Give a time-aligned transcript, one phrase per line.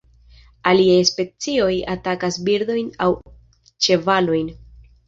[0.71, 3.13] Aliaj specioj atakas birdojn aŭ
[3.89, 4.53] ĉevalojn.